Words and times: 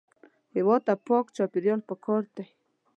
هېواد 0.55 0.81
ته 0.87 0.93
پاک 1.07 1.25
چاپېریال 1.35 1.81
پکار 1.89 2.23
دی 2.35 2.45